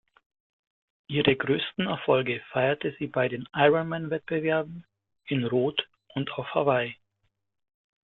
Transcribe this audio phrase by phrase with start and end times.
[1.09, 4.83] Ihre größten Erfolge feierte sie bei den Ironman-Wettbewerben
[5.25, 6.97] in Roth und auf Hawaii.